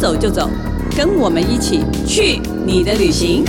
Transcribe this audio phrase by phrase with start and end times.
[0.00, 0.48] 走就走，
[0.96, 3.44] 跟我们一起去你的旅行。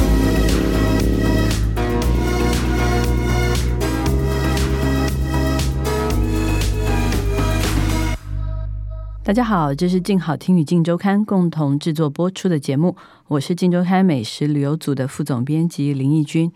[9.23, 12.95] 大家好，这是静好听与静周刊共同制作播出的节目，
[13.27, 16.51] 我是静周刊美食旅游组的副总编辑林义君。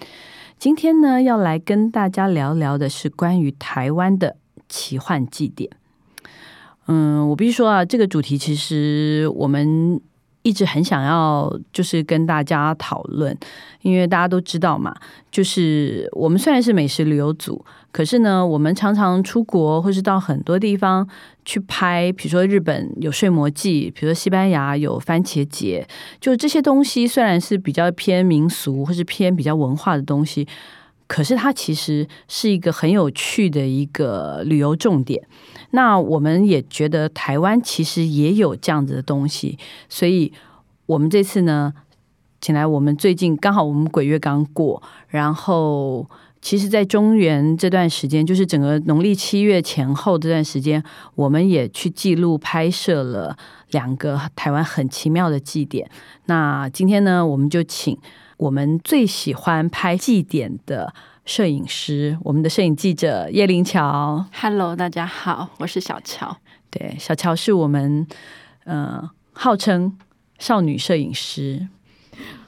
[0.57, 5.69] 今天呢，要来跟大家聊聊的是关于台湾的奇幻祭典。
[6.87, 9.99] 嗯，我必须说啊，这个主题其实我们
[10.41, 13.37] 一直很想要，就是跟大家讨论，
[13.81, 14.93] 因为大家都知道嘛，
[15.31, 21.07] 就是我们虽然是美食旅游组，可是呢，我们常常出国或是到很多地方
[21.45, 25.87] 去拍，比如说日本有睡魔祭，比如说西班牙有番茄节，
[26.19, 30.45] 就这些东西虽然是比较偏民俗或是偏比较文化的东西，
[31.13, 35.23] 可是它其实是一个很有趣的一个旅游重点。
[35.69, 40.33] 那我们也觉得台湾其实也有这样子的东西，所以
[40.87, 41.71] 我们这次呢，
[42.41, 46.09] 请来我们最近刚好我们鬼月刚过，然后
[46.41, 53.37] 其实，在中原这段时间，就是整个农历七月前后这段时间，我们也去记录拍摄了
[53.69, 55.87] 两个台湾很奇妙的祭典。
[56.25, 57.95] 那今天呢，我们就请
[58.37, 60.93] 我们最喜欢拍祭典的。
[61.25, 66.35] 摄影师，我们的摄影记者叶林桥，Hello，大家好，我是小乔。
[66.69, 68.05] 对，小乔是我们
[68.65, 69.97] 呃号称
[70.37, 71.67] 少女摄影师。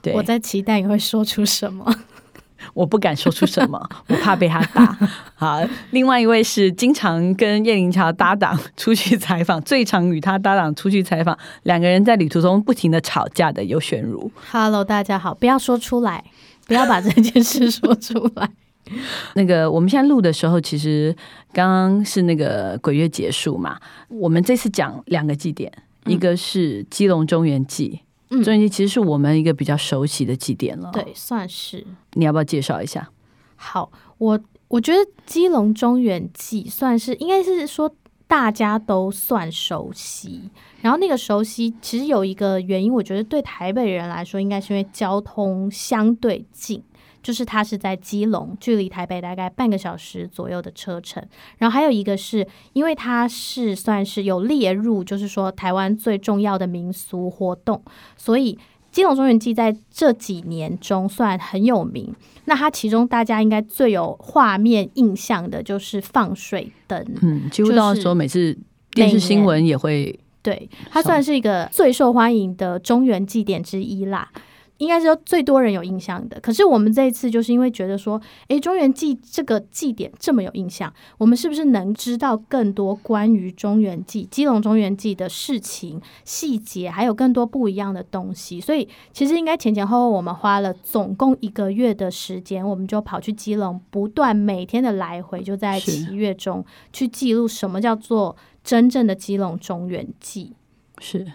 [0.02, 1.90] 对，我在期待你会说出什么，
[2.76, 4.98] 我不敢说出什么， 我怕被他打。
[5.36, 14.30] 好，另外一位是经常跟叶灵桥搭档出去采访，最常与他搭档出去采访，两个人在旅途中不停的吵架的尤选如。
[14.52, 16.26] Hello，大家好，不要说出来，
[16.68, 18.50] 不要把这件事说出来。
[19.36, 21.16] 那个，我们现在录的时候，其实
[21.52, 23.80] 刚刚是那个鬼月结束嘛。
[24.10, 25.72] 我们这次讲两个祭典，
[26.06, 30.92] 一个是基隆中原祭，嗯中原祭其实是我们一个比较熟悉的祭典了。
[30.94, 31.86] 对，算是。
[32.14, 33.10] 你要不要介绍一下？
[33.56, 37.94] 好，我我觉得基隆中原祭算是，应该是说
[38.28, 40.50] 大家都算熟悉。
[40.82, 46.84] 然后那个熟悉，其实有一个原因，我觉得对台北人来说，应该是因为交通相对近。
[47.26, 51.26] 就是它是在基隆，距离台北大概半个小时左右的车程。
[51.58, 57.82] 然后还有一个是因为它是算是有列入，就是说台湾最重要的民俗活动，
[58.16, 58.60] 所以
[58.92, 62.14] 基隆中原祭在这几年中算很有名。
[62.46, 68.56] 那它其中大家应该最有画面印象的就是放水灯，嗯，几乎到时候每次
[68.92, 74.30] 电视新闻也会，对，它算是一个最受欢迎的中原祭典之一啦。
[74.78, 88.60] 应该是说最多人有印象的，可是我们这一次就是因为觉得说，诶，中原祭这个祭典这么有印象，我们是不是能知道更多关于中原祭、基隆中原祭的事情细节，还有更多不一样的东西？
[88.60, 100.54] 所以其实应该前前后后我们花了总共一个月的时间，我们就跑去基隆，不断每天的来回，就在七月中去记录什么叫做真正的基隆中原祭。
[101.00, 101.26] 是，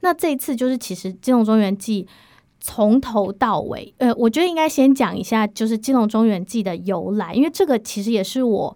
[0.00, 2.06] 那这一次就是其实基隆中原祭。
[2.66, 8.74] 从头到尾，呃，我觉得应该先讲一下，就是基隆中原记的由来，因为这个其实也是我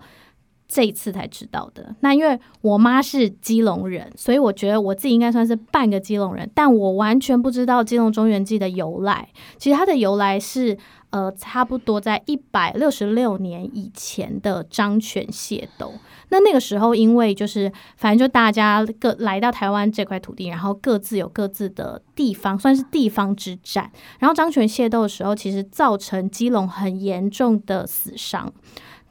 [0.68, 1.96] 这一次才知道的。
[2.00, 9.30] 那因为我妈是基隆人，所以我觉得我自己应该算是半个基隆人，但我完全不知道基隆中原记的由来。
[9.56, 10.76] 其实它的由来是。
[11.10, 15.92] 呃，差不多在一百六十六年以前的张权械斗，
[16.28, 23.90] 那那个时候，因为就是反正就大家各来到台湾这块土地，然后各自有各自的地方，算是地方之战。
[24.18, 28.52] 然后张权械斗的时候，其实造成基隆很严重的死伤，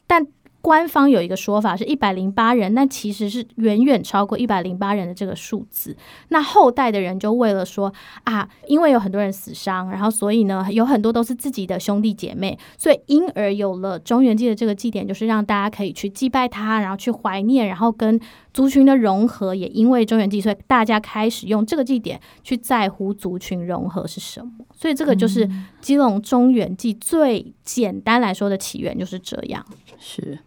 [0.05, 0.27] 但。
[0.61, 5.95] 官方有一个说法是一百零八人，那其实是远远超过一百零八人的这个数字。
[6.29, 18.19] 那后代的人就为了说啊，因为有很多人死伤，然后所以呢，有很多都是自己的兄弟姐妹，所以因而有了中原祭的这个祭典，就是让大家可以去祭拜他，然后去怀念，然后跟
[18.53, 19.55] 族群的融合。
[19.55, 24.51] 也因为中原祭，所以大家开始用这个祭典去在乎族群融合是什么。
[24.73, 25.49] 所以这个就是
[25.79, 29.65] 基隆中原祭最简单来说的起源就是这样。
[29.97, 30.37] 是。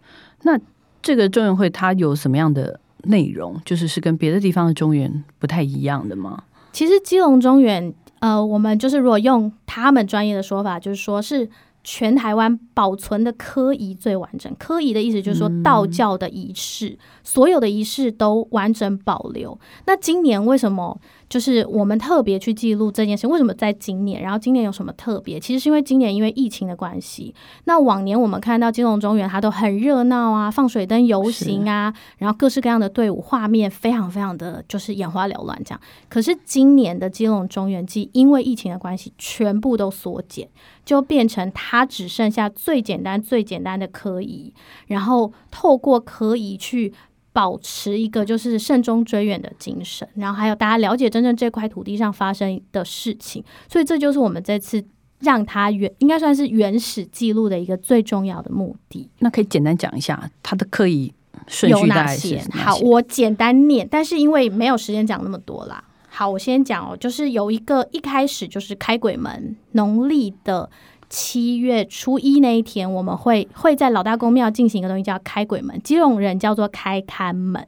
[0.43, 0.59] 那
[1.03, 3.61] 这个中原会它有什么样的内容？
[3.65, 6.43] 就是是跟别的地方的中原不太一样的吗？
[6.73, 11.49] 其实基隆中原，呃，我们就是如果用他们专业的说法，就是说是
[11.83, 14.55] 全台湾保存的科仪最完整。
[14.59, 19.59] 科仪的意思就是说道教的仪式，所有的仪式都完整保留。
[19.87, 21.01] 那今年为什么？
[21.31, 24.21] 就是我们特别去记录这件事，为什么在今年？
[24.21, 25.39] 然后今年有什么特别？
[25.39, 27.33] 其实是因为今年因为疫情的关系。
[27.67, 35.81] 那往年我们看到金龙中原，它都很热闹啊，放水灯游行啊，然后各式各样的队伍，画面非常非常的就是眼花缭乱这样。
[36.09, 40.49] 可是今年的金龙中原祭，因为疫情的关系，全部都缩减，
[40.85, 44.53] 就变成它只剩下最简单、最简单的科仪，
[44.89, 46.93] 然后透过科仪去。
[47.33, 54.85] 保持一个就是慎终追远的精神，然后还有大家了解真正这块土地上发生的事情，所以这就是我们这次
[55.21, 59.09] 让它原应该算是原始记录的一个最重要的目的。
[59.21, 61.13] 那可以简单讲一下它的刻意
[61.47, 65.85] 顺序有哪些好，我简单念，但是因为没有时间讲那么多啦。
[66.09, 70.69] 好，我先讲哦，就是有一个一开始就是开鬼门，农历的。
[71.11, 75.79] 七月初一那一天，我们会会在老大公庙进行一个东西，叫开鬼门。
[75.83, 77.67] 基隆人叫做开看门，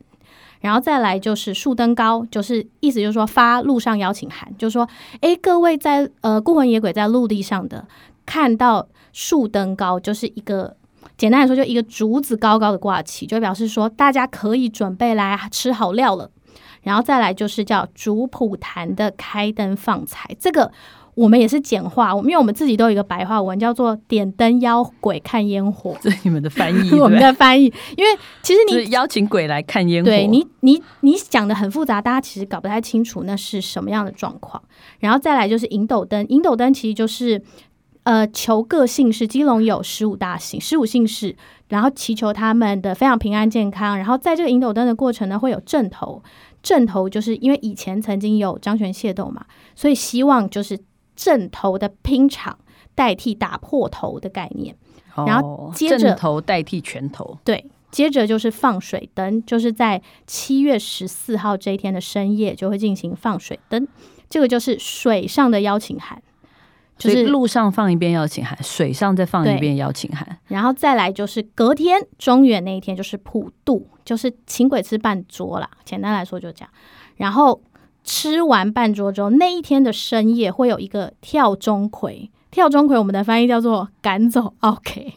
[0.60, 4.88] 然后再来就是树登高，就是意思就是说发路上邀请函，就是说，
[5.20, 7.84] 哎，各位在呃孤魂野鬼在陆地上的
[8.24, 10.76] 看到树登高，就是一个
[11.18, 16.30] 简单来说，就一个竹子高高的挂起，就表示说大家可以准备来吃好料了。
[16.82, 20.70] 然后再来就是叫竹普坛的开灯放财，这个。
[21.14, 25.94] 我们也是简化，我们因为我们自己都有一个白话文，叫做“点灯邀鬼看烟火”。
[26.00, 27.64] 这是你们的翻译， 我们的翻译。
[27.98, 34.62] 因为其实你邀请鬼来看烟火，对你，你你讲的很复杂，大家其实搞不太清楚那是什么样的状况。
[35.00, 37.42] 然后再来就是引斗灯，引斗灯其实就是
[38.04, 41.36] 呃求各姓氏，基隆有十五大姓，十五姓氏，
[41.68, 43.98] 然后祈求他们的非常平安健康。
[43.98, 46.22] 然后在这个引斗灯的过程呢，会有正头，
[46.62, 49.44] 正头就是因为以前曾经有张权械斗嘛，
[49.76, 50.78] 所以希望就是。
[51.14, 52.58] 正头的拼场
[52.94, 54.76] 代替打破头的概念，
[55.26, 63.86] 然后接着头代替拳头，对，接着就是放水灯，就是在七月十四号这一天的深夜就会进行放水灯，
[64.28, 66.22] 这个就是水上的邀请函，
[66.98, 76.70] 就是路上放一遍邀请函，水上再放一遍邀请函，然后再来就是隔天中原那一天就是普渡，就是请鬼吃半桌啦，简单来说就这样，
[77.16, 77.62] 然后。
[78.04, 82.28] 吃完半桌之后，那一天的深夜会有一个跳钟馗。
[82.50, 85.14] 跳钟馗，我们的翻译叫做赶走 OK，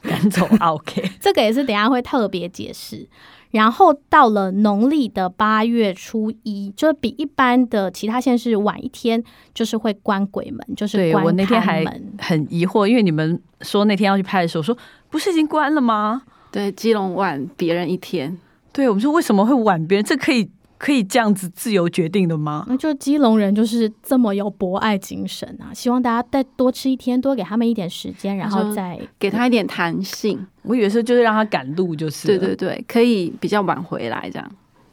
[0.00, 3.06] 赶走 OK， 这个也是等下会特别解释。
[3.50, 9.22] 然后到了农历的八月初一，就是比一般的其他县市晚一天，
[9.52, 11.84] 就是会关鬼门，就是关我那天还
[12.18, 14.74] 很疑惑，因为你们说那天要去拍的时候，说
[15.10, 16.22] 不是已经关了吗？
[16.50, 18.38] 对，基隆晚别人一天。
[18.72, 20.04] 对，我们说为什么会晚别人？
[20.04, 20.48] 这可以。
[20.80, 22.64] 可以这样子自由决定的吗？
[22.66, 25.68] 那就基隆人就是这么有博爱精神啊！
[25.74, 30.46] 希望大家再多吃一天，多给他们一点时间，然后再给他一点弹性。
[30.62, 34.50] 我以为是就是让他赶路，就是对对对，可以比较晚回来这样。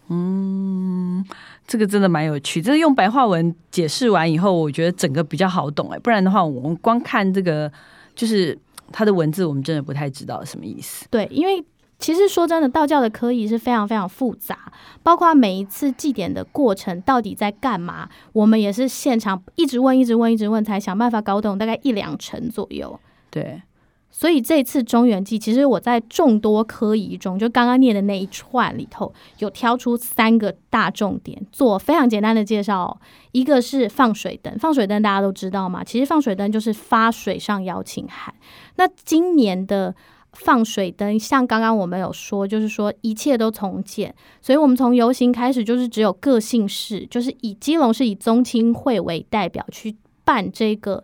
[0.10, 1.26] 嗯，
[1.66, 2.62] 这个真的蛮有趣。
[2.62, 6.00] 这用白话文解释完以后，我觉得整个比较好懂哎。
[6.00, 7.72] 不然的话，我们光看这个
[8.14, 8.60] 就是
[8.92, 11.08] 他的文字，我们真的不太知道什么意思。
[11.10, 11.64] 对，因为。
[12.00, 14.72] 其实说真的，道教的科仪是非常非常复杂，
[15.02, 23.00] 包括每一次祭典的过程到底在干嘛，我们也是现场一直问、一直问、一直问，才想办法搞懂大概一两成左右。
[23.32, 23.64] 对，
[24.12, 32.96] 所以这次中原祭，其实我在众多科仪中，就刚刚念的那一串里头，有挑出三个大重点，做非常简单的介绍。
[33.32, 38.34] 一个是放水灯，放水灯大家都知道嘛，其实放水灯就是发水上邀请函。
[38.76, 39.96] 那今年的。
[40.38, 51.04] 放水灯，像刚刚我们有说，就是说一切都从简，所以我们从游行开始，就是只有个性式，就是以基隆是以宗亲会为代表去办这个。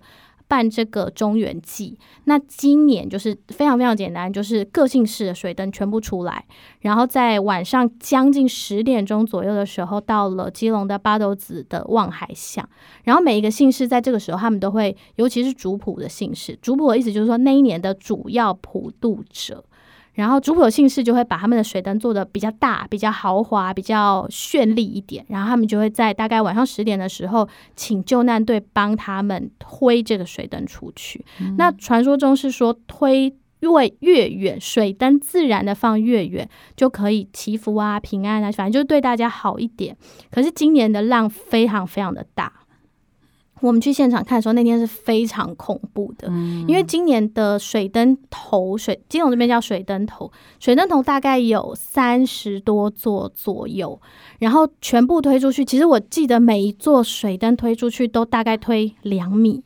[0.54, 6.46] 办这个中原祭，那今年就是非常非常简单，就是个性式的水灯全部出来，
[6.82, 12.70] 然后在晚上将近十点钟左右的时候，到了基隆的八斗子的望海巷，
[13.04, 19.66] 然后每一个姓氏在这个时候，他们都会，尤其是主谱的姓氏，主谱的意思就是说那一年的主要普渡者。
[20.14, 31.26] 然后主普姓氏就会把他们的水灯做的比较大、比较豪华、比较绚丽一点，然后他们就会在大概晚上十点的时候，请救难队帮他们推这个水灯出去。
[31.58, 39.96] 那传说中是说推越越远，水灯自然的放越远，就可以祈福啊、平安啊，反正就是对大家好一点。
[40.30, 42.52] 可是今年的浪非常非常的大。
[43.64, 46.28] 我们去现场看的时候，那天是非常恐怖的，
[46.68, 50.30] 因为今年的水灯头水金融这边叫水灯头，
[50.60, 53.98] 水灯头大概有三十多座左右，
[54.40, 55.64] 然后全部推出去。
[55.64, 59.64] 其实我记得每一座水灯推出去都大概推两米，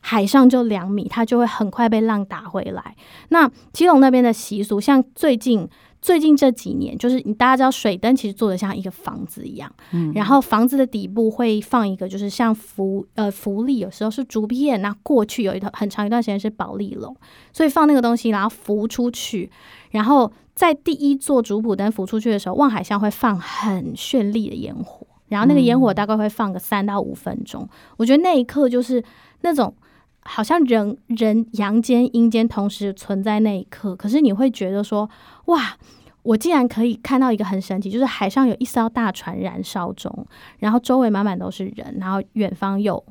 [0.00, 2.94] 海上就两米，它就会很快被浪打回来。
[3.30, 5.68] 那基隆那边的习俗，像最近。
[6.02, 17.16] 最近这几年，就是你大家知道，水灯其实做的像一个房子一样，嗯，然后房子的底部会放一个，就是像浮呃浮力，有时候是竹片，那过去有一段很长一段时间是保利龙，
[17.52, 19.48] 所以放那个东西，然后浮出去，
[19.92, 29.00] 然后在第一座主普灯浮出去的时候，望海巷会放很绚丽的烟火，然后那个烟火大概会放个三到五分钟，我觉得那一刻就是
[29.42, 29.72] 那种
[30.22, 35.08] 好像人人阳间阴间同时存在那一刻，可是你会觉得说。
[35.46, 35.76] 哇！
[36.22, 40.24] 我竟然可以看到一个很神奇，就是海上有一艘大船燃烧中，
[40.60, 43.04] 然后周围满满都是人，然后远方有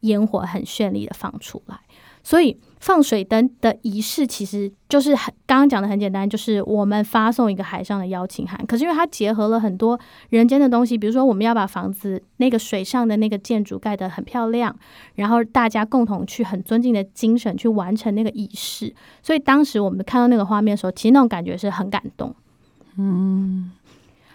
[0.00, 1.78] 烟火很绚丽的放出来，
[2.24, 2.58] 所以。
[2.80, 8.62] 放水灯的仪式其实就是很刚刚讲的很简单，就是我们发送一个海上的邀请函。
[8.66, 14.76] 可是因为它结合了很多人间的东西，比如说我们要把房子那个水上的那个建筑盖得很漂亮，
[15.14, 18.94] 然后大家共同去很尊敬的精神去完成那个仪式。
[19.22, 22.36] 所以当时我们看到那个画面的时候，其实那种感觉是很感动。
[22.98, 23.70] 嗯，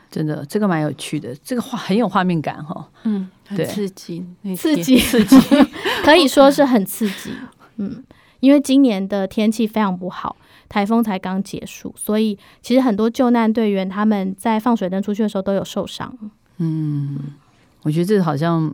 [0.09, 2.89] 真的，这个蛮有趣的，这个画很有画面感哈。
[3.03, 4.25] 嗯，很刺激，
[4.57, 5.37] 刺激，刺激，
[6.03, 7.31] 可以说是很刺激。
[7.79, 8.03] 嗯。
[8.41, 10.37] 因为今年的天气非常不好，
[10.69, 16.17] 台风才刚结束，所以其实很多救难队员他们在放水灯出去的时候都有受伤。
[16.55, 17.19] 嗯，
[17.83, 18.73] 我觉得这好像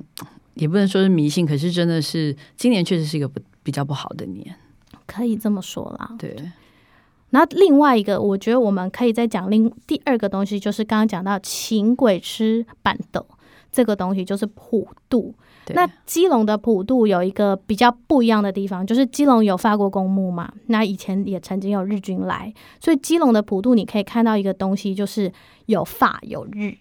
[0.54, 4.56] 也不能说是迷信，可是真的是今年确实是一个不比较不好的年，
[5.08, 6.14] 可以这么说啦。
[6.20, 6.36] 对。
[7.32, 13.26] 那另外一个，我觉得我们可以再讲另第二个东西，就是刚刚讲到请鬼吃板豆
[13.72, 15.34] 这个东西，就是普渡。
[15.74, 20.52] 那基隆的普渡有一个比较不一样的地方，就是基隆有法国公墓嘛。
[20.68, 25.32] 那以前也曾经有日军来，所以基隆的普渡你可以看到一个东西，就是
[25.66, 26.76] 有法有日，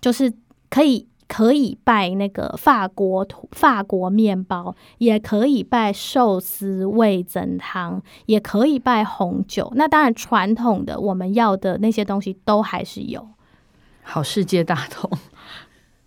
[0.00, 0.32] 就是
[0.70, 9.72] 可以可以拜那个法国法国面包，也可以拜寿司味增汤，也可以拜红酒。
[9.76, 13.26] 那当然传统的我们要的那些东西都还是有。
[14.02, 15.10] 好世界大同。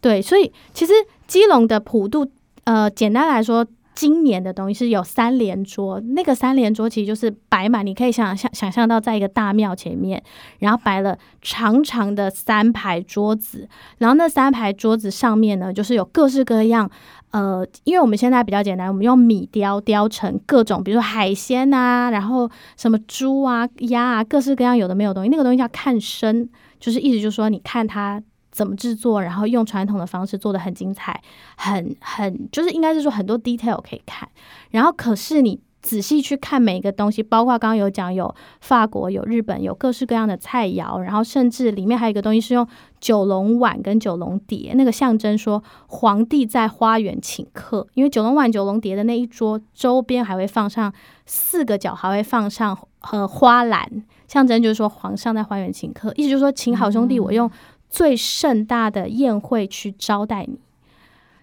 [0.01, 0.93] 对，所以其实
[1.27, 2.29] 基隆的普渡，
[2.65, 5.99] 呃，简单来说，今年的东西是有三连桌。
[6.01, 10.21] 那个三连桌其实就是摆满，你可以想象想象到，在一个大庙前面，
[10.59, 13.67] 然后摆了长长的三排桌子，
[13.97, 16.89] 然后那三排桌子上面呢，就是有各式各样，
[17.31, 28.21] 呃，因为我们现在比较简单，我们用米雕雕成各种，比如说海鲜啊，然后什么猪啊、鸭啊，各式各样有的没有东西，那个东西叫看身，就是意思就是说，你看它。
[28.55, 29.21] 怎么制作？
[29.21, 31.21] 然后用传统的方式做的很精彩，
[31.57, 34.29] 很很就是应该是说很多 detail 可以看。
[34.71, 42.65] 然后可是你仔细去看每一个东西，包括刚刚有讲有法国、有日本、有各式各样的菜肴，然后甚至里面还有一个东西是用
[43.01, 47.85] 九龙碗跟九龙碟，那个象征说皇帝在花园请客。
[47.93, 50.93] 因为九龙碗、九龙碟的那一桌周边还会放上
[51.25, 52.75] 四个角，还会放上
[53.11, 53.85] 呃花篮，
[54.29, 57.51] 象征就是说皇上在花园请客，意思就是说请好兄弟，我用。
[57.95, 60.59] 最盛大的宴会去招待你，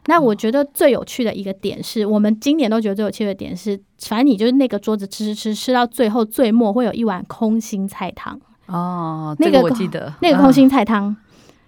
[0.04, 8.38] 那我觉得最有趣的一个点是，我们今年都觉得最有趣的点是，反正你就是那个桌子吃吃吃吃到最后最末会有一碗空心菜汤。
[8.66, 10.12] 哦，那个我记得。
[10.20, 11.16] 那个空心菜汤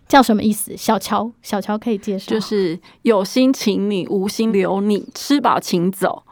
[0.06, 0.76] 叫什么意思？
[0.76, 6.22] 小乔小乔可以介绍，就是有心请你，无心留你，吃饱请走，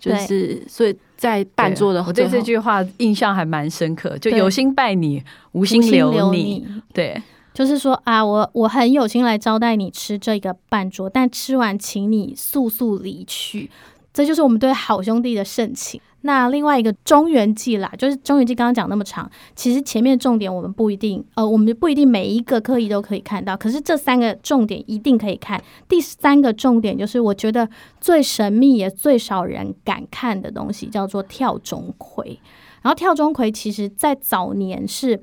[0.00, 7.22] 就是所以在半桌的，我对这句话印象还蛮深刻，就有心拜你，无心留你，对。
[7.52, 13.68] 就是说啊，我我很有心来招待你吃这个半桌，但吃完请你速速离去，
[14.12, 16.00] 这就是我们对好兄弟的盛情。
[16.22, 25.60] 那另外一个中原记啦，就是中原记刚刚讲那么长，其实前面重点我们不一定，呃，我们不一定每一个课仪都可以看到，可是这三个重点一定可以看。
[25.88, 27.68] 第三个重点就是我觉得
[28.00, 32.38] 最神秘也最少人敢看的东西，叫做跳钟馗。
[32.82, 35.20] 然后跳钟馗其实在早年是。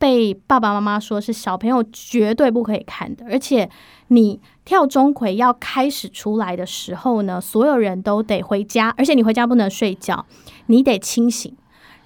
[0.00, 3.68] 被爸爸妈妈说是小朋友绝对不可以看的，而且
[4.08, 10.24] 你跳钟馗要开始出来的时候呢，所有人都得回家，而且你回家不能睡觉，
[10.66, 11.54] 你得清醒，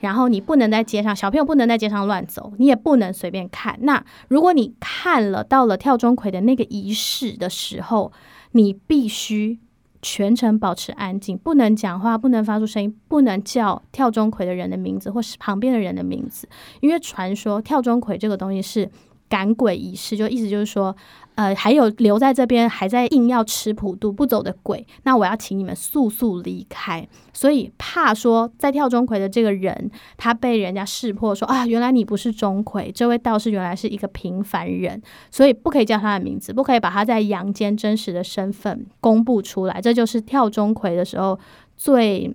[0.01, 3.79] 然后你不能在街上，小朋友不能在街上乱走，你也不能随便看。
[3.83, 8.11] 那如果你看了到了跳钟馗的那个仪式的时候，
[8.51, 9.61] 你必须。
[10.05, 16.47] 全程保持安静，不能讲话，不能发出声音，不能叫跳钟馗的人的名字或是旁边的人的名字，
[16.83, 18.91] 因为传说跳钟馗这个东西是
[19.35, 20.95] 赶鬼仪式，就意思就是说。
[21.37, 27.05] 呃，还有留在这边还在硬要吃普渡不走的鬼，那我要请你们速速离开。
[27.33, 39.81] 所以怕说在跳钟馗的这个人，他被人家识破说啊，原来你不是钟馗，这位道士原来是一个平凡人，所以不可以叫他的名字，不可以把他在阳间真实的身份公布出来。
[39.81, 41.37] 这就是跳钟馗的时候
[41.77, 42.33] 最。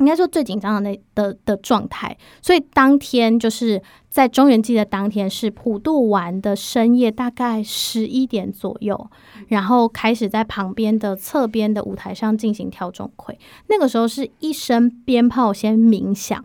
[0.00, 9.08] 应该说最紧张的那的的状态，所以当天就是在中原祭的当天是普渡完的深夜，大概十一点左右，
[9.48, 13.36] 然后开始在旁边的侧边的舞台上进行跳钟馗。
[13.68, 16.44] 那个时候是一声鞭炮先鸣响，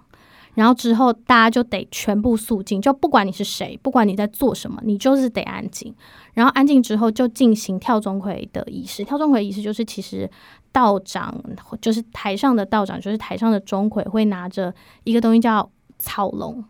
[0.55, 5.93] 然后之后大家就得全部肃静，就不管你是谁，不管你在做什么，你就是得安静。
[6.33, 9.03] 然后安静之后就进行跳钟馗的仪式。
[9.03, 10.29] 跳钟馗仪式就是其实。
[10.75, 11.33] 道长
[11.79, 16.61] 就是台上的道长，就是台上的钟馗会拿着一个东西叫草龙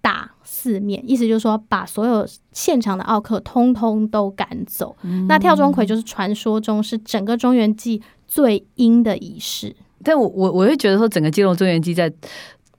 [0.00, 4.94] 打四面，意思就是说把所有现场的奥客通通都赶走。
[5.26, 9.74] 那跳钟馗就是传说中是整个中原记最阴的仪式。
[10.04, 12.08] 但我我我会觉得说，整个基隆中原记在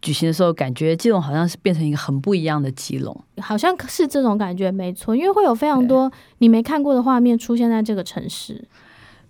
[0.02, 8.64] 举行的时候，感觉基隆好像是变成一个很不一样的基隆，好像是这种感觉没错，因为会有非常多你没看过的画面出现在这个城市。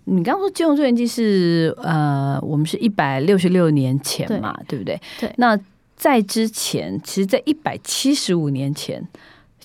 [0.04, 5.00] 你刚刚说金融中原记是呃，我们是一百六十六年前嘛，对不对？
[5.20, 5.32] 对。
[5.36, 5.58] 那
[5.94, 9.06] 在之前，其实，在一百七十五年前，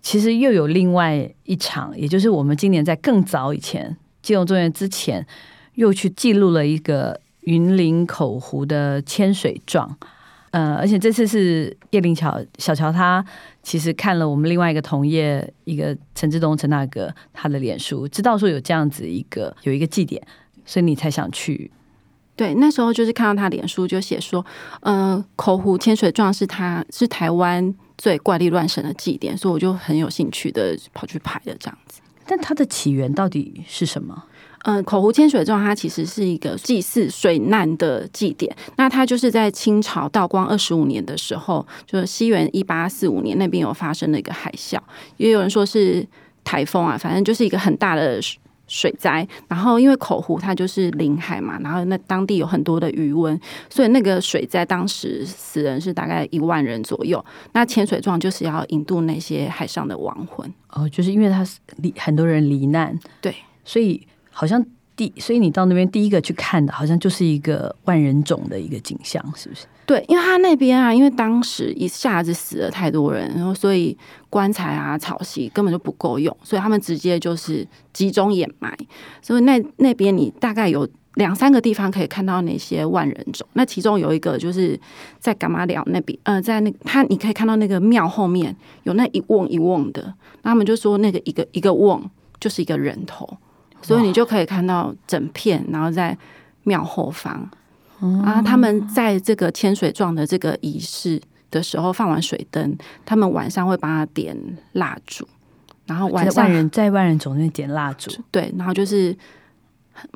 [0.02, 5.26] 其实又有另外一场，也就是我们今年在更早以前金融中原之前，
[5.76, 9.98] 又去记录了一个云林口湖的千水状。
[10.56, 13.24] 呃，而且这次是叶灵巧小乔，他
[13.62, 20.26] 其实看了我们另外一个同业一个陈志东陈大哥他的脸书，知道说有这样子一个有一个祭典，
[20.66, 21.70] 所以你才想去。
[22.38, 24.46] 对，那时候就是看到他脸书就写说，
[24.80, 32.00] 呃，口湖千水状是他是台湾最怪力乱神的祭典，所以我就很有兴趣的跑去拍了这样子。
[32.26, 34.24] 但它的起源到底是什么？
[34.68, 38.52] 嗯，口湖千水状它其实是一个祭祀水难的祭典。
[38.78, 44.80] 那它就是在清朝道光二十五年的时候，就是西元一八四五年那边有发生了一个海啸，
[45.18, 46.04] 也有人说是
[46.44, 48.20] 台风啊，反正就是一个很大的
[48.68, 49.28] 水灾。
[49.48, 57.24] 然后因为口湖它就是临海嘛，然后那当地有很多的余温，所以那个水灾当时死人是大概一万人左右。
[57.54, 60.52] 那千水状就是要引渡那些海上的亡魂。
[60.72, 61.46] 哦，就是因为他
[61.78, 64.02] 离很多人罹难，对，所以。
[64.38, 64.64] 好像
[64.98, 69.66] 第，所以你到那边第一个去看的，好像就是一个万人冢的一个景象，是不是？
[69.86, 73.98] 对，因为他那边啊，因为当时一下子死了太多人，然后所以
[74.30, 78.78] 棺材啊、草席根本就不够用，所以他们直接就是集中掩埋。
[79.22, 83.48] 所以那那边你大概有两三个地方可以看到那些万人冢。
[83.54, 84.78] 那其中有一个就是
[85.20, 90.02] 在干马寮那边，呃，在那他你可以看到那个庙后面有那一瓮一瓮的，
[90.42, 92.02] 那他们就说那个一个一个瓮
[92.40, 93.38] 就是一个人头。
[93.86, 96.18] 所以你就可以看到整片，然后在
[96.64, 97.50] 庙后方。
[98.24, 101.20] 啊，他们在这个千水状的这个仪式
[101.50, 104.38] 的时候放完水灯，他们晚上会帮他点
[104.74, 105.26] 蜡烛，
[105.86, 109.16] 然后晚上万人在万人总那点蜡烛， 对，然后就是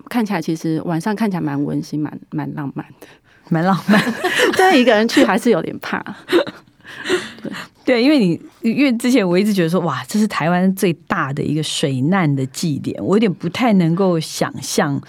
[0.09, 3.07] 看起来其实晚上看起来蛮温馨、蛮蛮浪漫的，
[3.47, 3.99] 蛮浪漫，
[4.57, 6.03] 但一个人去还是有点怕。
[7.89, 15.01] 对对，因为你因为之前我一直觉得说哇，这是台湾最大的一个水难的祭典，我有点不太能够想象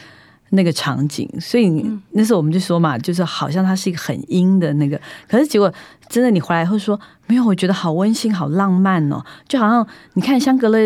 [0.49, 1.69] 那个场景，所以
[2.13, 5.71] 那时候我们就说嘛，就是好像它是一个很阴的那个，可是结果
[6.09, 10.79] 真的你回来会说没有，我觉得好温馨、好浪漫哦，就好像你看相隔了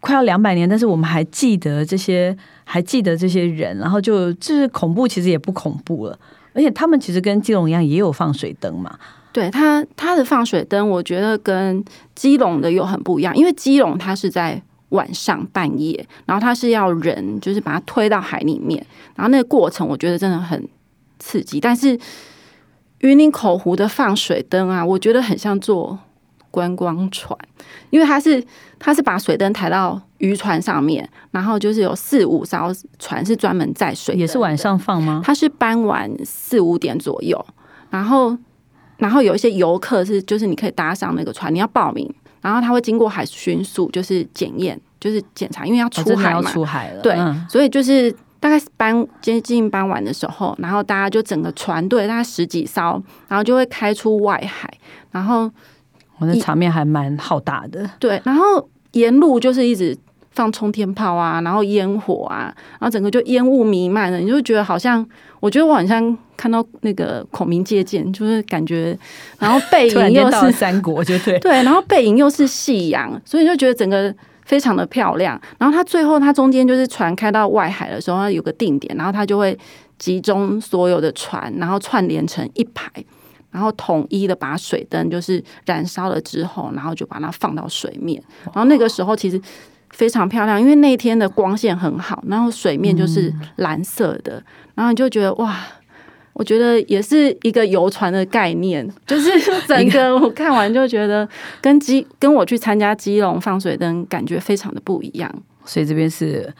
[0.00, 6.18] 快要两百年，但是我们还记得这些，还记得这些人，然后就就是恐怖，其实也不恐怖了，
[6.52, 8.98] 而且他们其实跟基隆一样，也有放水灯嘛。
[9.38, 11.84] 对它，它的放水灯，我觉得跟
[12.16, 20.68] 基隆的又很不一样，因为基隆它是在晚上半夜，然后它是要人就是把它推到海里面，然后那个过程我觉得真的很
[21.20, 21.60] 刺激。
[21.60, 21.96] 但是
[22.98, 25.96] 云林口湖的放水灯啊，我觉得很像坐
[26.50, 27.38] 观光船，
[27.90, 28.44] 因为它是
[28.80, 35.22] 它是把水灯抬到渔船上面，然后就是有四五艘船是专门载水，也是晚上放吗？
[35.24, 37.46] 它是傍晚四五点左右，
[37.88, 38.36] 然后。
[38.98, 47.00] 然后有一些游客是，就是你可以搭上那个船，你要报名，然后他会经过海巡署，就是检验，就是检查，因为要出海嘛，出海了。
[47.00, 47.16] 对，
[47.48, 54.70] 所以就是大概搬接近傍晚的时候，然后大家就整个船队大概十几艘，然后就会开出外海，
[55.10, 55.50] 然后
[56.18, 57.88] 我的场面还蛮浩大的。
[57.98, 59.96] 对，然后沿路就是一直。
[60.38, 65.04] 放冲天炮啊，然后烟火啊，然后整个就烟雾弥漫了，你就觉得好像，
[65.40, 68.96] 我觉得我好像看到那个孔明借箭，就是感觉，
[69.40, 75.40] 然后背影 又是三国，就对 对，然后背影又是夕阳，所以就觉得整个非常的漂亮。
[75.58, 79.58] 然后它最后它中间就是船开到外海的时候，它有个定点，然后它就会
[79.98, 82.88] 集中所有的船，然后串联成一排，
[83.50, 89.42] 然后统一的把水灯就是燃烧了之后，然后就把它放到水面，然后那个时候其实。
[89.98, 94.40] 非常漂亮，因为那天的光线很好，然后水面就是蓝色的，
[94.76, 95.58] 然后你就觉得哇，
[96.34, 99.28] 我觉得也是一个游船的概念，就是
[99.66, 101.28] 整个我看完就觉得
[101.60, 105.28] 跟基跟我去参加基隆放水灯感觉非常的不一样。
[105.64, 106.54] 所以这边是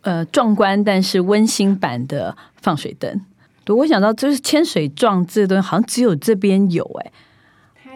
[0.00, 3.20] 呃壮观但是温馨版的放水灯。
[3.68, 7.12] 我想到就是千水撞这个东西，好像只有这边有哎，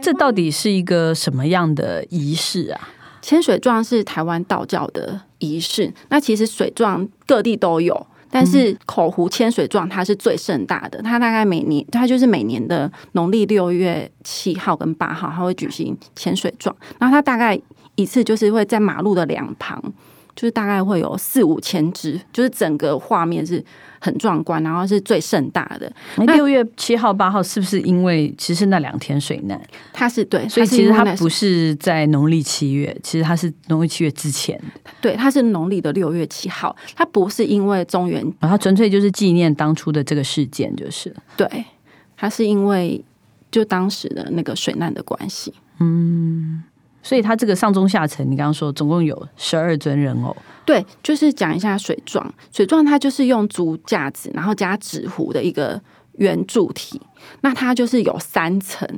[0.02, 2.90] 这到底是一个什么样的仪式啊？
[3.24, 8.06] 千水状是台湾道教的仪式，那其实水状各地都有。
[8.30, 17.58] 但是口湖千水状它是最盛大的，它大概每年它就是每年的农历六月七号跟八号，它会举行千水状，然后它大概
[17.94, 19.82] 一次就是会在马路的两旁。
[20.34, 23.64] 就是大概会有四五千只，就是整个画面是
[24.00, 25.90] 很壮观，然后是最盛大的。
[26.26, 29.60] 六月七号、八号是不是因为其实那两天水难？
[29.92, 34.60] 它是对，所以其实它不是在农历七月，其实它是农历七月之前。
[35.00, 41.64] 对，它是农历的六月七号，它不是因为中原，然后纯粹就是纪念当初的这个事件，就是对，
[42.16, 43.02] 它是因为
[43.50, 46.64] 就当时的那个水难的关系，嗯。
[47.04, 50.34] 所以它这个上中下层，你刚刚说总共有十二尊人偶。
[50.64, 55.80] 对，就是讲一下水状，水状它就是用竹架子，然后加纸糊的一个
[56.14, 57.00] 圆柱体。
[57.42, 58.88] 那它就是有三层，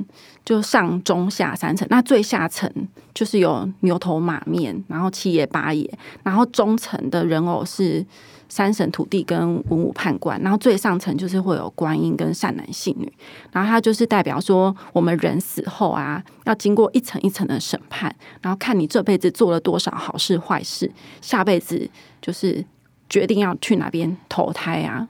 [0.45, 1.85] 就上中下三层。
[1.91, 2.71] 那最下层
[3.13, 5.87] 就是有牛头马面，然后七爷八爷，
[6.23, 8.05] 然后中层的人偶是。
[8.49, 13.11] 三神土地跟文武判官，然后最上层就是会有观音跟善男信女，
[13.51, 21.89] 然后它就是代表说我们人死后啊，要经过一层一层的审判，然后看你这辈子做了多少好事坏事，下辈子
[22.21, 22.63] 就是
[23.09, 25.07] 决定要去哪边投胎啊。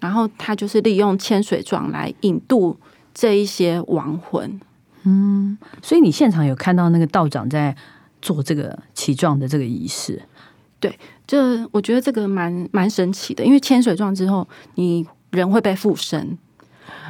[0.00, 2.76] 然后他就是利用千水状来引渡
[3.14, 4.60] 这一些亡魂。
[5.04, 7.76] 嗯，所以你现场有看到那个道长在
[8.20, 10.20] 做这个起状的这个仪式。
[10.80, 10.98] 对，
[11.32, 16.36] 就我觉得这个蛮蛮神奇的，因为千水状之后，你人会被附身。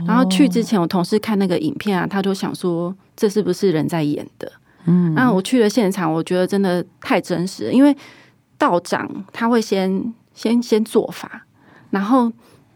[0.06, 4.52] 然后去之前，我同事看那个影片啊，他就想说这是不是人在演的？
[4.84, 7.96] 嗯，那我去了现场，我觉得真的太真实了，因为
[8.56, 11.44] 道长他会先先先做法，
[11.90, 12.30] 然后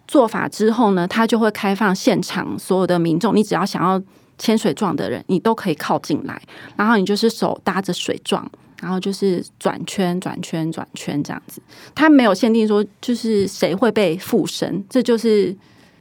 [0.08, 4.02] 做法之后呢，他就会开放现场所有的民众，你只要想要
[4.36, 6.42] 千水状的人，你都可以靠进来，
[6.74, 8.50] 然后你就是手搭着水状。
[8.80, 11.62] 然后就是转圈、转圈、转圈这样子，
[11.94, 15.56] 他没有限定说就是谁会被附身，这就是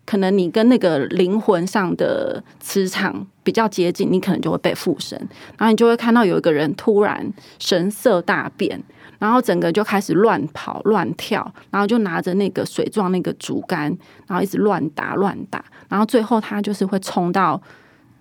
[0.05, 5.17] 可能你跟那个灵魂上的磁场比较接近，你可能就会被附身。
[5.57, 8.83] 然后你就会看到有一个人突然神色大变，
[9.19, 17.61] 然后整个就开始乱跑、乱跳，然后就拿着那个水状那个竹竿，然后一直乱打、乱打，然后最后他就是会冲到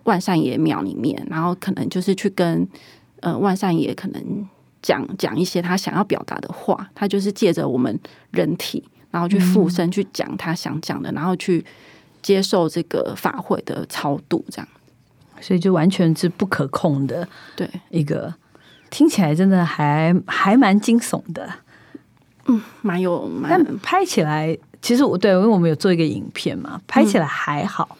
[0.04, 2.68] 万善爷庙里面，然后可能就是去跟。
[3.24, 4.48] 呃，万善也可能
[4.82, 7.98] 讲讲一些他想要表达的话，他就是借着我们
[8.32, 11.64] 人体，然后去附身去讲他想讲的，然后去
[12.20, 14.68] 接受这个法会的超度，这样，
[15.40, 17.66] 所以就完全是不可控的，对。
[17.88, 18.34] 一个
[18.90, 21.48] 听起来真的还还蛮惊悚的，
[22.44, 27.96] 嗯，蛮有，但拍起来其实我对，因为我们有做一个影片嘛，拍起来还好。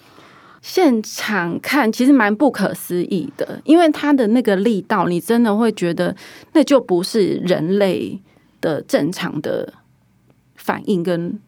[0.67, 6.17] 现场看其实蛮不可思议的，因为他的那个力道，你真的会觉得
[6.55, 8.19] 那就不是人类
[8.63, 9.71] 的正常的
[10.55, 11.39] 反应跟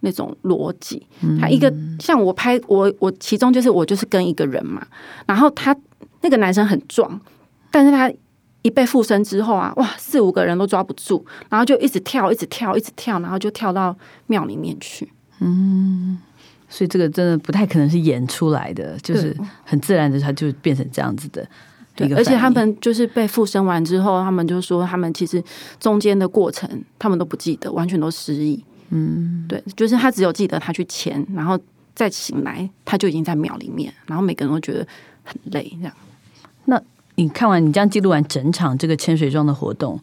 [0.00, 1.06] 那种逻辑。
[1.40, 4.86] 他一个像我拍我我其中就是我就是跟一个人嘛，
[5.26, 5.74] 然后他
[6.20, 7.18] 那个男生很壮，
[7.70, 8.12] 但是他
[8.60, 15.10] 一被附身之后啊，哇，四五个人都抓不住，然后就一直跳，一直跳，一直跳，然后就跳到庙里面去。
[15.40, 16.18] 嗯。
[16.68, 21.46] 所以这个真的不太可能是演出来的，就是很自然的，他就变成这样子的。
[21.96, 25.42] 对，而且他们就是被附身完之后，他们就说他们其实
[25.80, 28.62] 中间的过程他们都不记得，完全都失忆。
[28.90, 31.58] 嗯，对，就是他只有记得他去签，然后
[31.94, 34.86] 再醒来，他就已经在庙里面，然后每个人都觉得
[35.24, 35.68] 很累。
[35.80, 35.92] 这样，
[36.66, 36.80] 那
[37.16, 40.00] 你看完你这样记录完整场这个千水庄的活动，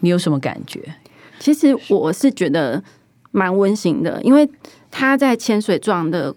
[0.00, 0.82] 你有什么感觉？
[1.38, 2.82] 其实我是觉得
[3.30, 4.46] 蛮温馨的，因为。
[4.90, 6.34] 他在千水状的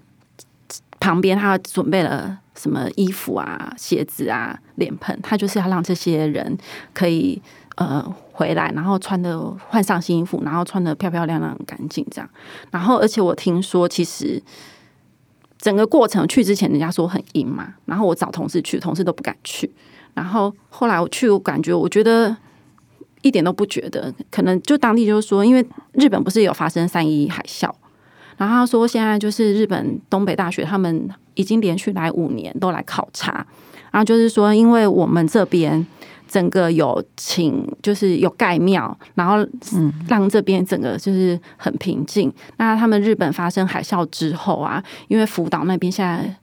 [0.99, 6.57] 旁边，他准备了什么衣服啊、鞋子啊、脸盆，他就是要让这些人
[6.93, 7.41] 可以
[7.75, 12.29] 呃回来，然后穿的换上新衣服，然后穿的漂漂亮亮、干净这样。
[12.69, 14.41] 然后，而且我听说，其实
[15.57, 19.71] 整个过程去之前，人家说很阴嘛，然后我找同事去，同事都不敢去。
[20.13, 22.35] 然后后来我去，我感觉我觉得
[23.21, 27.71] 一点都不觉得，可能就当地就是说，因为日本不是有发生三一海啸。
[28.41, 33.45] 然后他说，现在就是日本东北大学，他们已经连续来五年都来考察。
[33.91, 35.85] 然后就是说，因为我们这边
[36.27, 39.47] 整个有请，就是有盖庙，然后
[40.07, 42.33] 让这边整个就是很平静。
[42.57, 46.35] 那他们日本发生海啸之后啊，因为福岛那边现在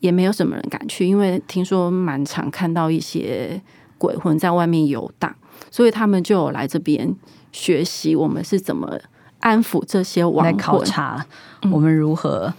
[0.00, 3.58] 也没有什么人敢去，因为听说蛮常看到一些
[3.96, 5.34] 鬼魂在外面游荡，
[5.70, 7.16] 所以他们就有来这边
[7.52, 9.00] 学习我们是怎么
[9.42, 10.82] 安抚这些亡魂来考。
[10.82, 11.24] 察
[11.62, 12.52] 嗯我们如何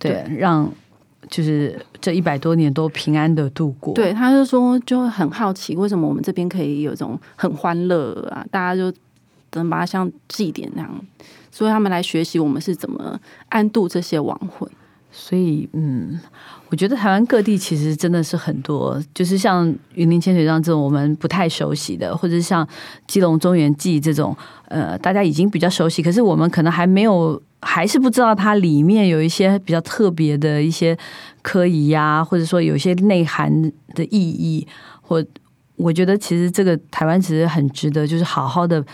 [0.00, 0.68] 对让
[1.30, 3.94] 就是这一百多年都平安的度过。
[3.94, 8.44] 对，他就说就很好奇，为什么我们这边可以有一种很欢乐啊？
[8.50, 8.92] 大家就
[9.50, 11.04] 等把它像祭典那样，
[11.52, 14.68] 所以他们来学习我们是怎么安度这些亡魂。
[15.10, 16.18] 所以，嗯，
[16.70, 22.66] 我觉得台湾各地其实真的是很多，就是像云林千水上这种我们不太熟悉的，或者像
[23.06, 24.36] 基隆中原记这种，
[24.68, 30.96] 呃，大家已经比较熟悉，可是我们可能还没有，还是不知道它里面有一些比较特别的一些
[31.40, 33.50] 科仪呀，或者说有一些内涵
[33.94, 34.66] 的意义，
[35.00, 35.24] 或
[35.76, 38.84] 我觉得其实这个台湾其实很值得，就是好好的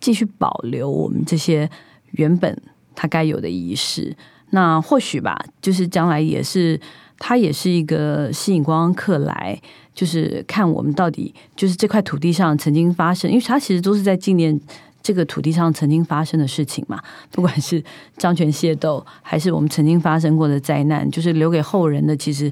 [0.00, 1.70] 继续保留我们这些
[2.10, 2.54] 原本
[2.94, 4.14] 它该有的仪式。
[4.50, 6.78] 那或许吧，就是将来也是，
[7.24, 9.56] 它也是一个吸引观光客来，
[9.94, 14.60] 就是看我们到底就是这块土地上曾经发生，因为它其实都是在纪念
[15.00, 17.80] 这个土地上曾经发生的事情嘛，不管是
[18.16, 22.50] 张权械斗，还是我们曾经发生过的灾难，就是留给后人的，其实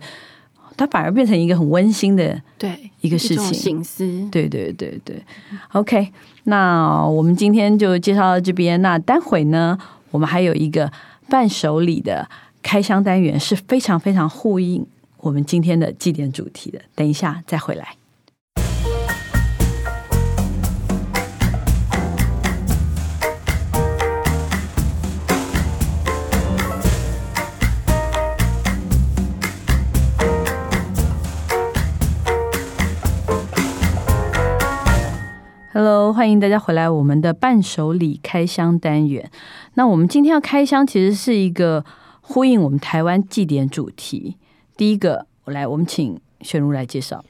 [0.77, 3.55] 它反而变成一个很温馨的对，一个事种情。
[3.55, 4.29] 醒思。
[4.31, 5.21] 对对对对
[5.73, 6.13] ，OK，
[6.45, 8.81] 那我们今天就介绍到这边。
[8.81, 9.77] 那待会呢，
[10.13, 10.91] 我们还有一个
[11.29, 12.29] 伴手礼的
[12.63, 14.87] 开箱单元，是非常非常呼应
[15.19, 16.81] 我们今天的祭典主题的。
[16.95, 17.97] 等一下再回来。
[35.73, 39.31] Hello，欢迎大家回来我们的伴手礼开箱单元。
[39.75, 41.83] 那我们今天要开箱，其实是一个
[42.33, 44.37] 呼应我们台湾祭典主题。
[44.77, 47.25] 第一个，我来，我们请玄如来介绍。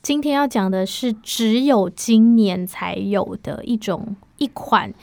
[0.00, 4.94] 今天要讲的是只有今年才有的一种一款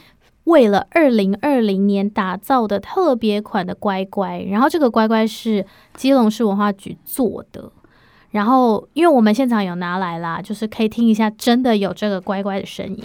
[0.46, 5.64] 为了二零二零年打造的特别款的乖乖，然后这个乖乖是
[5.94, 7.72] 基隆市文化局做的。
[8.32, 13.04] 然后，因为我们现场有拿来啦，就是可以听一下，真的有这个乖乖的声音。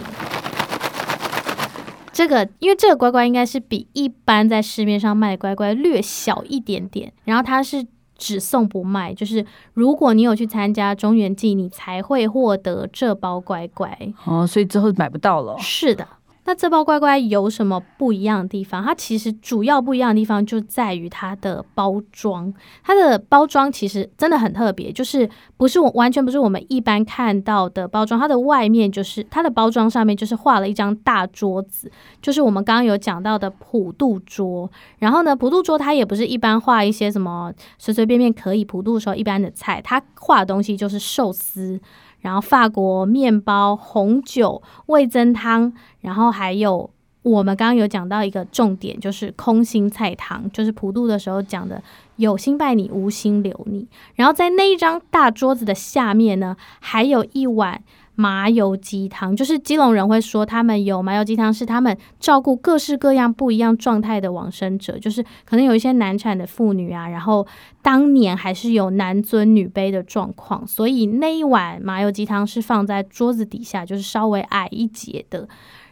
[2.15, 7.85] 这个，因为这个乖乖应该是比一般在市面上卖的乖乖略小一点点，然后它是
[8.17, 14.13] 只送不卖，就是如果你有去参加中原祭，你才会获得这包乖乖。
[14.23, 15.57] 哦，所以之后买不到了。
[15.59, 16.07] 是的，
[16.45, 18.83] 那这包乖乖有什么不一样的地方？
[18.83, 22.53] 它其实主要不一样的地方就在于它的包装，
[22.83, 25.27] 它的包装其实真的很特别，就是
[25.57, 34.69] 不是我完全不是我们一般看到的包装，它的外面就是它的包装上面就是画了一张大桌子，就是我们刚刚有讲到的普渡桌。
[34.99, 41.79] 然后呢，普渡桌它也不是一般画一些什么随随便便可以普渡的时候一般的菜，它画的东西就是寿司。
[42.25, 46.89] 然后法国面包、红酒、味增汤，然后还有
[47.21, 51.83] 我们刚刚有讲到一个重点，就是空心菜汤，就是普渡的时候讲的
[52.17, 53.87] “有心拜你，无心留你”。
[54.17, 57.83] 然后在那一张大桌子的下面呢，还有一碗
[58.15, 67.45] 麻油鸡汤，就是基隆人会说他们有麻油鸡汤，是他们照顾各式各样不一样状态的往生者，就是可能有一些难产的妇女啊，然后
[67.81, 75.47] 当年还是有男尊女卑的状况，所以那一碗麻油鸡汤是放在桌子底下，就是稍微矮一截的。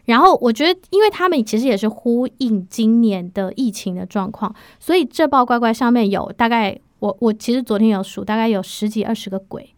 [0.05, 9.72] 然后我觉得，因为他们其实也是呼应今年的疫情的状况，所以这包乖乖上面有大概我我其实昨天有数，大概有十几二十个鬼。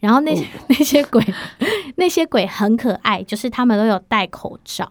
[0.00, 1.24] 然后那些、 那些鬼，
[1.96, 4.88] 那些鬼很可爱，就是他们都有戴口罩，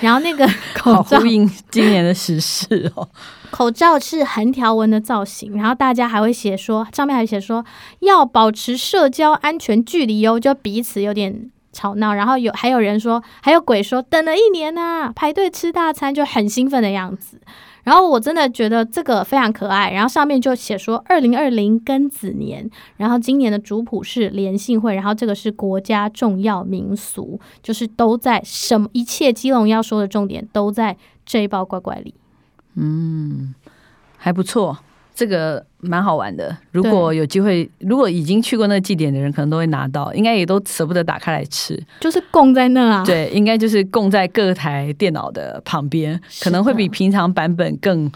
[0.00, 3.08] 然后那个 口罩好呼应今年的时事哦。
[3.50, 7.64] 口罩是横条纹的造型，然后大家还会写说，上面还写说
[8.00, 12.12] 要保持社交安全距离哦，就彼此有点吵闹。
[12.12, 17.40] 然后有还有人说，还有鬼说等了一年呐、排队吃大餐就很兴奋的样子。
[17.84, 32.14] 然后我真的觉得这个非常可爱，然后上面就写说二零二零庚子年，然后今年的主谱是联信会，然后这个是国家重要民俗，就是都在什么一切基隆要说的重点都在这一包乖乖里。
[32.74, 33.54] 嗯
[34.16, 34.78] 还不错，
[35.14, 36.56] 这个蛮好玩的。
[36.72, 41.80] 如果有机会，如果已经去过那个祭典的人，可能都会拿到，应该也都舍不得打开来吃。
[42.00, 48.10] 就是供在那啊，对，应该就是供在各台电脑的旁边，可能会比平常版本更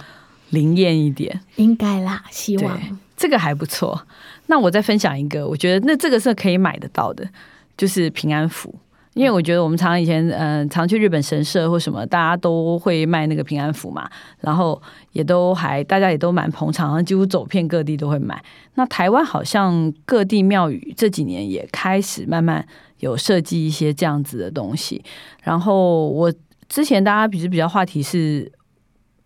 [0.51, 1.41] 灵验一点。
[1.57, 2.81] 应该啦，希望。
[3.17, 4.01] 这个还不错。
[4.47, 7.29] 那我再分享一个，我觉得那这个是可以买得到的，
[7.77, 8.75] 就是平安符。
[9.19, 14.09] 因为我觉得我们常常以前，嗯、常去日本神社或什么，大家都会卖那个平安符嘛，
[14.43, 18.41] 然后也都还大家也都蛮捧场，好像几乎走遍各地都会买。
[18.75, 22.65] 那台湾好像各地庙宇这几年也开始慢慢
[23.01, 25.03] 有设计一些这样子的东西。
[25.43, 26.33] 然后我
[26.69, 28.49] 之前大家比比较话题是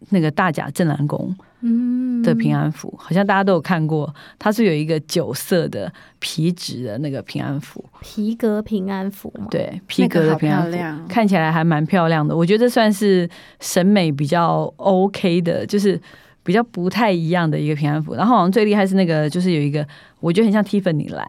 [0.09, 11.09] 那个大甲镇南宫嗯的平安符，好像大家都有看过，它是有一个九色的皮质的那个平安符，皮革平安符嘛，对，皮革的平安符。
[11.09, 13.29] 看起来还蛮漂亮的，我觉得算是
[13.61, 16.01] 审美比较 OK 的，就是
[16.43, 18.15] 比较不太一样的一个平安符。
[18.15, 19.87] 然后好像最厉害是那个，就是有一个
[20.21, 21.27] 我觉得很像 Tiffany 蓝、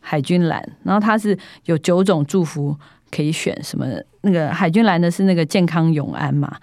[0.00, 2.76] 海军蓝，然后它是有九种祝福
[3.10, 3.86] 可以选，什么
[4.22, 6.56] 那个海军蓝的是那个健康永安嘛，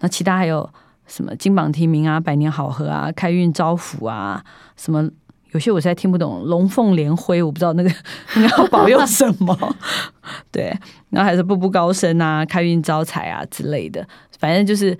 [0.00, 0.68] 那其他还有
[1.06, 4.44] 什么金榜题名啊、百年好合啊、开运招福啊，
[4.76, 5.08] 什么。
[5.52, 7.88] 有些我实在听不懂，龙凤连辉，我不知道那个
[8.34, 9.56] 你要保佑什么，
[10.50, 10.76] 对，
[11.10, 14.04] 然后还是步步高升啊、开运招财啊之类的，
[14.40, 14.98] 反正就是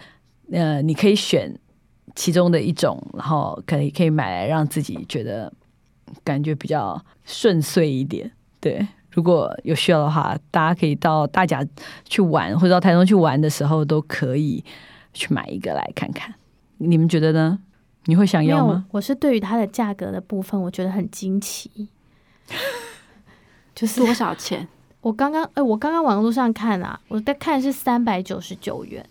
[0.53, 1.53] 呃，你可以选
[2.15, 5.53] 其中的一种，然后可以可以买来让自己觉得
[6.23, 8.31] 感觉比较顺遂一点。
[8.61, 11.67] 对，如果有需要的话，大家可以到大甲
[12.05, 14.65] 去玩，或者到台中去玩的时候，都可以
[15.15, 16.35] 去买一个来看看。
[16.77, 17.61] 你们觉得呢？
[18.07, 21.89] 你会想要吗？，我是对于它的价格的部分，我觉得很惊奇。
[23.75, 24.69] 就是多少钱？
[25.01, 29.05] 我刚刚，哎、我刚刚网络上看啊，我在看是三百九十九元，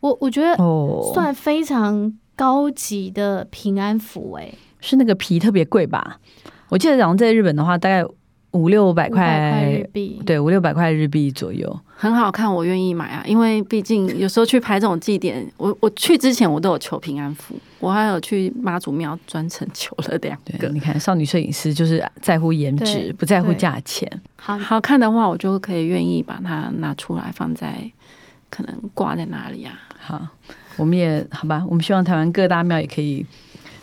[0.00, 6.20] 我我觉得哦，算非常高级的平安符、哎，是那个皮特别贵吧？
[6.68, 8.04] 我记得好像在日本的话，大概
[8.52, 11.80] 五六百块日，币，对，五六百块日币左右。
[11.94, 13.22] 很好看，我愿意买啊！
[13.26, 20.68] 因为毕竟有时候去拍这种祭典，我我去之前我都有求平安符，我还有去妈祖庙专程求了两，个。
[20.68, 24.08] 你看少女摄影师就是在乎颜值，不在乎价钱。
[24.36, 27.74] 好，好看的话，我就可以愿意把它拿出来放在
[28.48, 29.72] 可能挂在哪里啊？
[29.98, 30.26] 好，
[30.76, 33.26] 我们也好吧，我们希望台湾各大庙也可以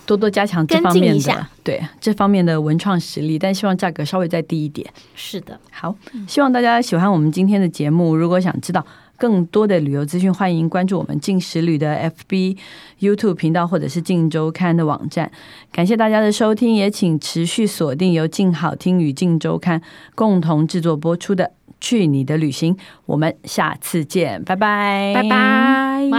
[0.05, 4.87] 多多加强这方面的对这方面的文创实力，但希望价格稍微再低一点。
[5.15, 5.95] 是的，好，
[6.27, 8.15] 希望大家喜欢我们今天的节目。
[8.15, 8.85] 如果想知道
[9.17, 12.57] 更多的旅游资讯，欢迎关注我们静时旅的 FB、
[12.99, 15.31] YouTube 频道或者是静周刊的网站。
[15.71, 19.81] 感谢大家的收听，也请持续锁定由静好听与静周刊
[20.13, 21.45] 共同制作播出的
[21.79, 22.75] 《去你的旅行》。
[23.05, 25.23] 我们下次见，拜拜，拜。
[25.23, 26.09] 拜，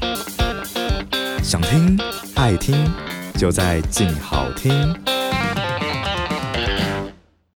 [0.00, 0.05] 拜。
[1.46, 1.96] 想听
[2.34, 2.74] 爱听，
[3.38, 4.92] 就在静好听。